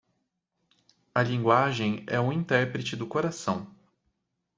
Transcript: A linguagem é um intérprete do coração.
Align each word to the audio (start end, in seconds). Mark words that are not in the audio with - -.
A 1.13 1.21
linguagem 1.21 2.03
é 2.07 2.19
um 2.19 2.31
intérprete 2.33 2.95
do 2.95 3.05
coração. 3.05 3.67